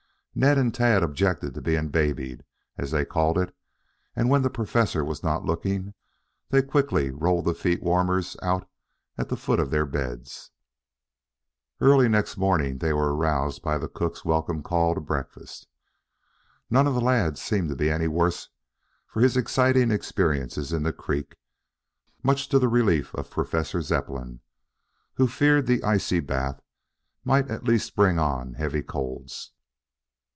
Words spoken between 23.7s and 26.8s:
Zepplin, who feared the icy bath